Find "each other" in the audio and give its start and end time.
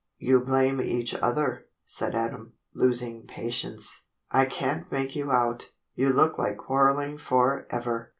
0.81-1.67